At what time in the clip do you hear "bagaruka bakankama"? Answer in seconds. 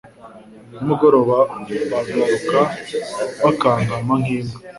1.91-4.13